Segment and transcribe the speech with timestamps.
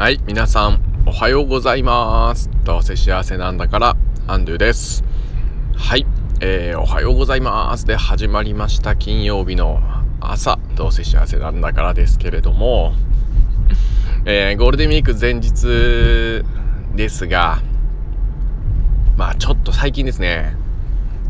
[0.00, 2.48] はい、皆さん、おはようございます。
[2.64, 5.04] どうせ幸せなんだから、アンドゥです。
[5.76, 6.06] はい、
[6.40, 7.84] えー、おはようございます。
[7.84, 9.78] で、始まりました金曜日の
[10.18, 12.94] 朝、どうせ幸せなんだからですけれども、
[14.24, 16.46] えー、ゴールデンウィーク前日
[16.96, 17.60] ですが、
[19.18, 20.56] まあちょっと最近ですね、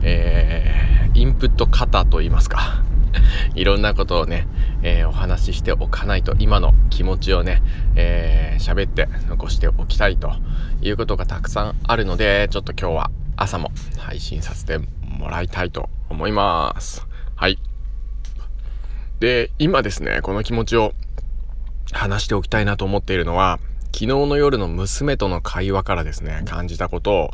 [0.02, 2.84] えー、インプット型と言いますか、
[3.57, 4.46] いろんなことをね、
[4.83, 7.62] えー、お話ししておかないと今の気持ちをね、
[7.97, 10.33] えー、喋って残しておきたいと
[10.80, 17.07] いうことがたくさんあるので、ちょっと今日は朝も配信させてもらいたいと思います。
[17.37, 17.59] はい。
[19.19, 20.93] で、今ですね、この気持ちを
[21.93, 27.30] 話しておきたいなと思っているのは、昨日の夜の娘との会話からですね、感じたことを、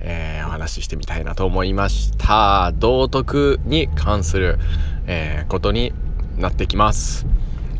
[0.00, 2.72] えー、お話ししてみたいなと思いました。
[2.76, 4.58] 道徳に関する、
[5.06, 5.92] えー、ことに
[6.38, 7.26] なってきます。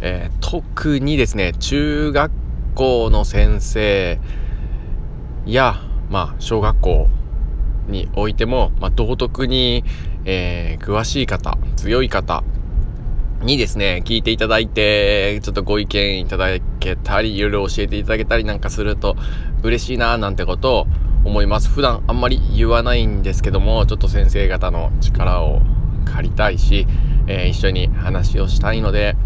[0.01, 2.33] えー、特にですね、中学
[2.75, 4.19] 校の先生
[5.47, 5.77] や、
[6.11, 7.09] まあ、小学校
[7.89, 9.85] においても、まあ、道徳に、
[10.25, 12.45] えー、詳しい方、強い方
[13.43, 19.17] にですね、聞いていただいて、ちょっとご意見いただけたり、いろいろ教えていただけたりなんかすると
[19.63, 20.87] 嬉しいななんてことを
[21.25, 21.69] 思います。
[21.69, 25.61] 普段あんまり言わないんですけども、ちょっと先生方の力を
[26.07, 26.87] 借りたいし、
[27.27, 29.17] えー、一緒に話をしたいので、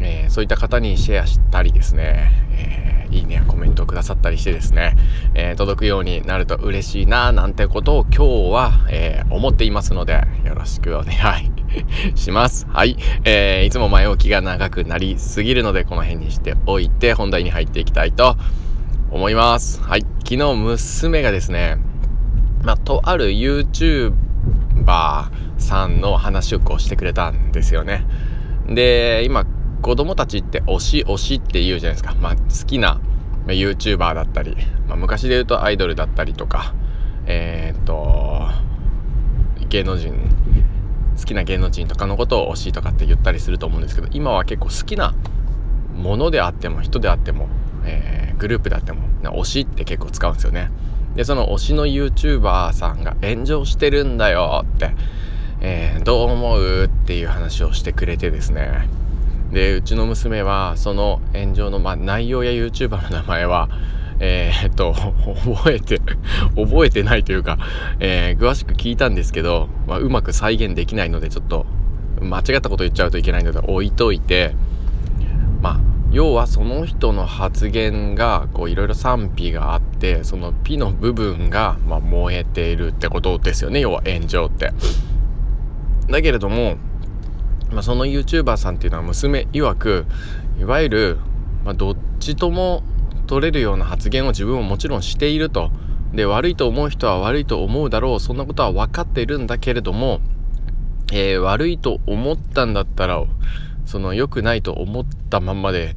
[0.00, 4.96] えー、そういった方にシェアしたりですね、えー、いいねやコメントをくださったりしてですね、
[5.34, 11.50] え届くようになると嬉しいななんてことを今日は、え思っていますのでよろしくお願い
[12.18, 12.66] します。
[12.68, 18.36] はい、えーいつも前置きが長くなりすぎるのでこの辺にしておいて本題に入っていきたいと
[19.10, 19.82] 思います。
[19.82, 21.78] はい、昨日娘がですね、
[22.62, 24.12] まあ、とある YouTuber
[25.68, 28.06] さんの話をこうしてくれたんですよね。
[28.66, 29.44] で、今、
[29.82, 32.14] 子供たちって推し推しって言うじゃないですか。
[32.20, 33.00] まあ、好きな
[33.46, 34.56] YouTuber だったり、
[34.88, 36.74] まあ、昔で言うとアイドルだったりとか、
[37.26, 38.48] えー、っと、
[39.68, 40.14] 芸能人、
[41.18, 45.14] 好きな芸能人とかのことを推しとかって言ったりすると思うんですけど、今は結構好きな
[45.94, 47.48] ものであっても、人であっても、
[47.84, 50.70] えー、グループであっても、推しって結構使うんですよね。
[51.14, 54.92] で、その推しの YouTuber さんが炎上してるんだよって、
[55.60, 58.88] えー、どう思うっていう話をしてくれてですね
[59.52, 63.68] でうちの娘はその炎上の、ま、内容や YouTuber の名前は
[64.20, 66.00] えー、っと覚えて
[66.56, 67.58] 覚えてないというか、
[68.00, 71.66] えー、詳しく聞いたんですけど、まあ、うまく再現できないのでちょっと
[72.20, 74.54] 間違ったこと言っちゃうといけないので置いといて
[75.60, 75.80] まあ
[76.10, 84.72] 要はその人の発言がこういろいろ賛否があってその「ピ」の部分が、まあ、燃えているってことですよね要は炎上って。
[86.08, 86.76] だけれども、
[87.70, 90.06] まあ、その YouTuber さんっていうのは娘曰く
[90.60, 91.18] いわゆる、
[91.64, 92.82] まあ、どっちとも
[93.26, 95.70] 取れるような発言を自分ももちろんしていると。
[96.12, 98.20] で悪いと思う人は悪いと思うだろう。
[98.20, 100.20] そんなことは分かっているんだけれども、
[101.12, 103.22] えー、悪いと思ったんだったら
[103.84, 105.96] その良くないと思ったまんまで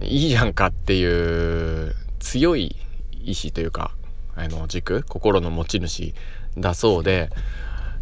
[0.00, 2.76] いいじゃんかっていう強い
[3.22, 3.92] 意志というか
[4.34, 6.14] あの軸心の持ち主
[6.58, 7.30] だそうで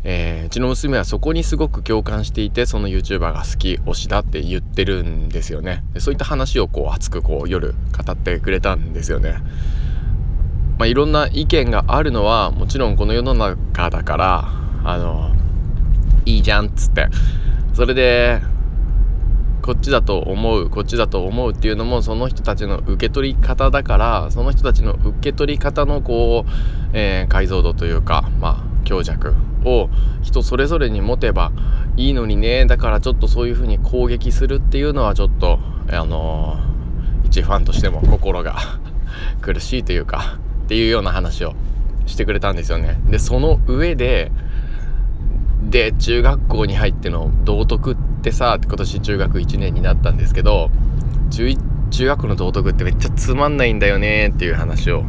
[0.03, 5.85] えー、うちの娘はそこにすごく共感していてその YouTuber が好き推しだって言ってるんですよね。
[5.93, 9.37] でそういった話をこう熱くこう夜語ってくれたんですよね。
[10.79, 14.49] まあ、いろんな意見があるのはもちろんこの世の中だから
[14.85, 15.35] あの
[16.25, 17.09] いいじゃんっつって。
[17.75, 18.41] それで
[19.63, 26.51] こっちだと思うこっちだと思うっていうのもその人たちの受け取り方だからその人たちの受け取り方のこう、
[26.93, 29.35] えー、解像度というかまあ強弱
[29.65, 29.89] を
[30.21, 31.53] 人それぞれに持てば
[31.97, 32.67] いいのにね。
[32.67, 38.57] だからちょっとそういう風に攻撃するっていうのはちょっとあのー、一ファンとしても心が
[39.41, 41.55] 苦しいというかっていうような話を
[42.07, 43.01] してくれたんですよね。
[43.09, 44.33] でその上で
[45.63, 50.69] で中学校に入っての道徳ってさ今年中学1年になったんですけど
[51.31, 51.55] 中
[51.91, 55.05] 中学の道徳ってめっちゃつまんないんだよねっていう話を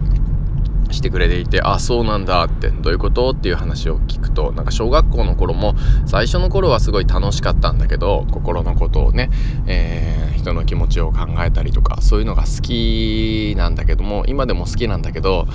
[0.94, 3.32] してくれていてあそうなんだってどういうこと？
[3.32, 9.30] っていう話を聞くとなんか小学校の頃も最初の頃はすごい楽しかったんだけど心のことをね、
[9.68, 15.48] えー、人の気持ちを考えたりとかそういうのが好きなんだけども今でも好きなんだけど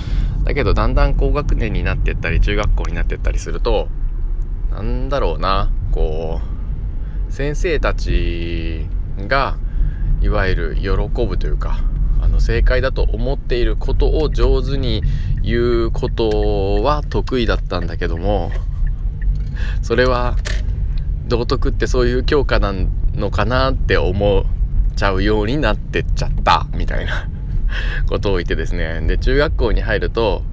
[0.43, 3.87] だけどだんだん高学年になってったり中学校になってったりすると
[4.71, 6.39] なんだろうなこ
[7.29, 8.85] う先生たち
[9.17, 9.57] が
[10.21, 10.89] いわゆる喜
[11.25, 11.79] ぶというか
[12.27, 15.03] の正解だと思っていることを上手に
[15.43, 18.51] 言うことは得意だったんだけども
[19.81, 20.35] それは
[21.27, 22.73] 道徳ってそういう教科な
[23.15, 24.43] のかなって思っ
[24.95, 27.29] ちゃうようになってっちゃったみたいな
[28.07, 30.43] ことを言ってですねで中学校に入ると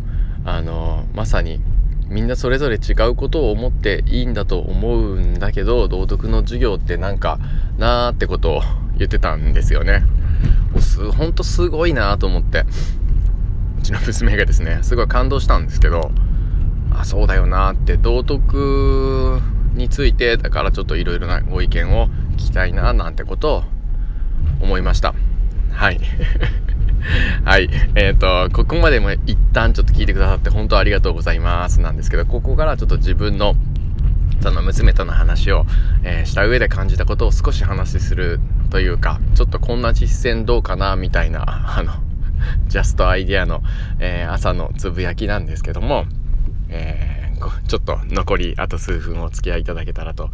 [0.44, 1.60] あのまさに
[2.08, 7.38] みんなそれぞれ違うことを思っていいんだと思うんだけど道徳の授業ってなんか
[7.78, 8.62] なーってことを
[8.96, 10.04] 言ってたんですよね。
[10.84, 12.64] すほんとすごいなと思って。
[13.78, 16.10] うちの娘がですねすごい感動したんですけど
[16.90, 19.40] あそうだよなって道徳
[19.74, 23.62] についてだからちょっといろいろなご意見を聞きたいななんてことを
[24.62, 25.14] 思いました。
[25.72, 26.00] はい。
[27.44, 27.68] はい。
[27.94, 33.56] えっ、ー、とここまでも一旦ちょっと聞いてくださって本当ありがとうございますなんですけどここからちょっと自分の
[34.40, 35.64] その娘との話を、
[36.02, 38.40] えー、した上で感じたことを少し話する
[38.70, 41.44] というかちょっとこんな実践どうかなみたいな
[41.78, 41.92] あの
[42.66, 43.62] ジャストアイディアの、
[44.00, 46.06] えー、朝のつぶやきなんですけども、
[46.68, 50.30] えー、ちょっと残りあと数分お付き合いいただけたらと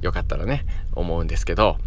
[0.00, 1.78] よかったらね思うんですけど。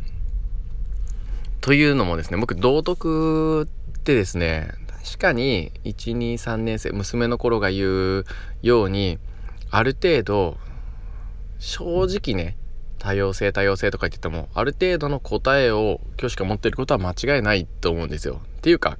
[1.62, 4.74] というのもですね僕道徳ってですね
[5.06, 8.26] 確かに123年生娘の頃が言う
[8.62, 9.18] ように
[9.72, 10.58] ある程度
[11.64, 12.58] 正直ね
[13.00, 18.42] 多様性多様性とか言っててもある程度の答えを教師が持ってることは間違いないと思うんですよ。
[18.58, 18.98] っていうか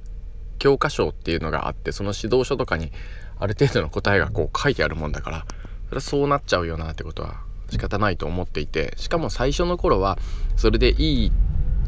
[0.58, 2.90] 教科書っていうのがあってその指導書とかに
[3.38, 5.46] ある程度の答えがこう書いてあるもんだから
[5.88, 10.18] それはそうなっちゃうよなってことは仕方ないと思っていてしかも最初の頃は
[10.56, 11.32] それでいい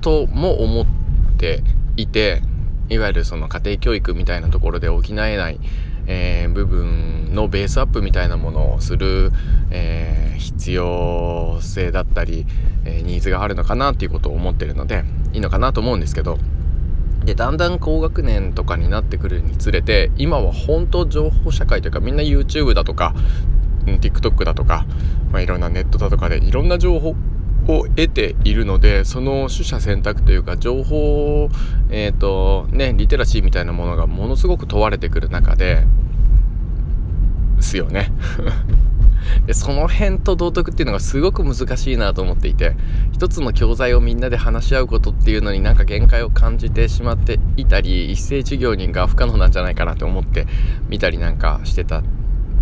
[0.02, 0.86] とも思っ
[1.38, 1.62] て
[1.96, 2.42] いて
[2.90, 5.58] いわゆるその家庭教育みたいなところで補えない、
[6.06, 9.32] えー、部分のベースアップみたいなものをする、
[9.70, 12.46] えー、必要性だったり、
[12.84, 16.38] えー、ニーズがあるのかなっていうことを思ってるのでいいのかなと思うんですけど
[17.24, 23.14] でだんだん高学年とかになってくるにつれて今は本当情報社会というかみんな YouTube だとか
[23.84, 24.86] TikTok だとか、
[25.32, 27.16] まあ、いろんなネットだとかでいろんな情報
[27.68, 31.48] を得ているのでその取捨選択というか情報
[31.90, 35.84] えっ、ー、とねリテラシーみたいなものがものすごく問われてくる中で
[37.60, 38.12] すよね
[39.46, 42.76] でその辺と道徳っていうのがすごく難しいなと思っていて
[43.12, 50.46] 一つの教材をみんなで話し合うことっていうのになんか限界を感じてしまっていたり一斉授業にが不可能なんじゃないかなと思って
[50.88, 52.02] 見たりなんかしてた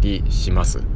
[0.00, 0.93] りします。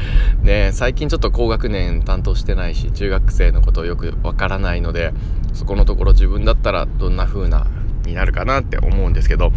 [0.42, 5.12] ね最近ちょっと高学年担当してないし中学生のことをよくわからないので
[5.52, 7.66] そこのところ自分だったらどんな風な
[8.06, 9.52] になるかなって思うんですけど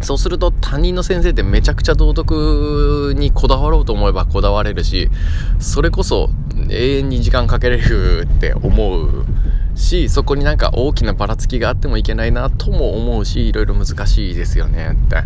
[0.00, 5.10] そうすると担任の先生ってめちゃくちゃ道徳にこだわろうと思えばこだわれるし
[5.58, 6.30] それこそ
[6.70, 9.26] 永遠に時間かけれるって思う
[9.74, 15.16] しそこになんか大きなばらつきがあってもいけないなとも思うしいろいろ難しいですよねって。
[15.16, 15.24] だ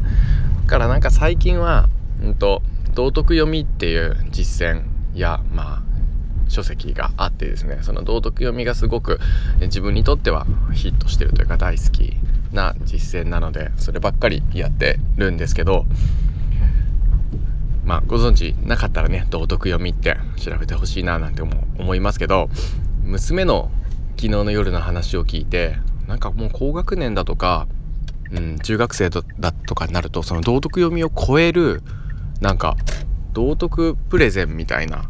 [0.66, 1.88] からなんか最近は、
[2.22, 2.62] うんと、
[2.94, 4.92] 道徳読みっていう実践。
[5.14, 5.82] やまあ
[6.48, 9.18] 書籍があってですねその道徳読みがすごく
[9.60, 12.16] 自分にとってはヒットしてるというか大好き
[12.52, 15.86] な実践なのでそればっかりやってるんですけど
[17.84, 22.50] まあご存知なかったらね道徳読みって調べてほしいななんて思いますけど
[23.02, 23.70] 娘の
[24.16, 27.66] 昨日の夜の話を聞いてなんかもう高学年だとか、
[28.30, 29.22] うん、中学生だ
[29.52, 31.82] とかになるとその道徳読みを超える
[32.42, 32.76] なんか
[33.32, 35.08] 道徳プレゼンみたいな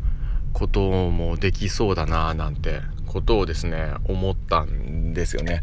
[0.53, 0.81] こと
[1.11, 5.63] もできそうだななんてことをですね思ったんですよね。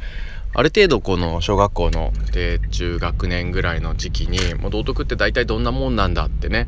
[0.56, 6.68] ある程度この小学校の低中学年ぐらいの時期にもう道徳って大体どんなもんなんだってね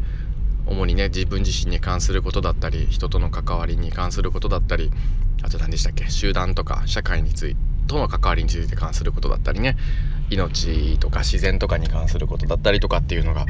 [0.68, 4.92] 主にね自分自身に関することだったり人との関わりに関することだったり
[5.42, 9.76] あと何でしたっけ集団とか社会についてとの関わりについて関することだったりね
[10.30, 13.46] 命とか自然とかに関することだったりとかっていうのが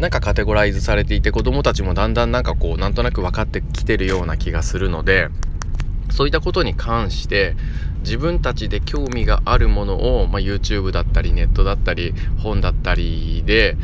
[0.00, 5.28] なんかカテゴライズされていて子どもたちもだんだんなんかこうなんとなく分かってきてるような気がするので
[6.10, 7.54] そういったことに関して
[8.00, 13.76] 自分たちで興味があるものを、まあ、YouTube だったりネットだったり本だったりで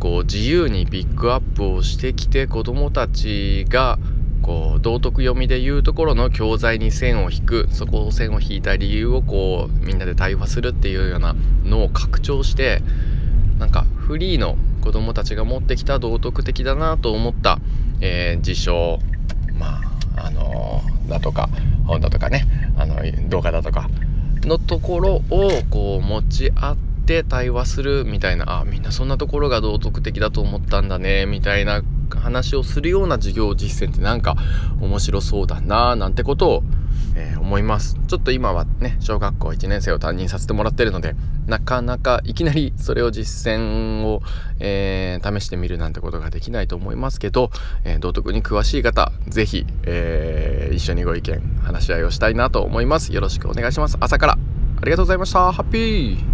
[0.00, 3.98] こう自由にピックアップをしてきて子どもたちが
[4.42, 12.82] こう道徳読みでいうところの教材に線を引くそこを線を引いた理由をこうみんなで対話するっていうようなのを拡張して
[13.58, 17.58] なんかフリーの子どもたちが持ってきた道徳的だなと思った、
[18.02, 18.98] えー、事象
[19.58, 19.80] ま
[20.16, 21.48] ああのー、だとか
[21.86, 22.46] 本だとかね
[22.76, 22.96] あの
[23.30, 23.88] 動画だとか
[24.42, 34.36] のところをこう持ち合って対話するみたいなあみんなそんなところが道徳的だと思ったんだねみたいな話をするような授業実践ってなんか
[34.82, 36.62] 面白そうだななんてことを、
[37.44, 37.96] 思います。
[38.08, 41.14] ちょっと今はね小学校1年生を担任させてもらってるので
[41.46, 44.22] なかなかいきなりそれを実践を、
[44.60, 47.50] えー、試してみるなんてことができないと思いますけど、
[47.84, 53.12] えー、道徳に詳しい方是非、えー、一緒にご意見話し合いをしたいなと思います。
[53.12, 53.98] よろしくお願いします。
[54.00, 54.32] 朝から。
[54.32, 55.52] ありがとうございました。
[55.52, 56.33] ハッピー。